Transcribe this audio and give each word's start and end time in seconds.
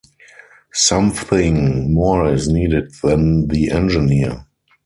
Something 0.73 1.93
more 1.93 2.33
is 2.33 2.47
needed 2.47 2.91
than 3.03 3.49
the 3.49 3.69
engineer. 3.69 4.47